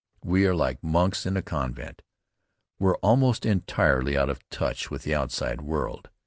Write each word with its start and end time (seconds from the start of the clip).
We 0.25 0.47
are 0.47 0.55
like 0.55 0.83
monks 0.83 1.27
in 1.27 1.37
a 1.37 1.43
convent. 1.43 2.01
We're 2.79 2.95
almost 3.03 3.45
entirely 3.45 4.17
out 4.17 4.29
of 4.31 4.49
touch 4.49 4.89
with 4.89 5.03
the 5.03 5.13
outside 5.13 5.61
world. 5.61 6.09